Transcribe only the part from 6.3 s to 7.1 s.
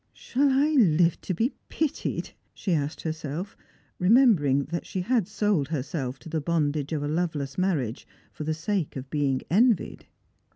bondage of a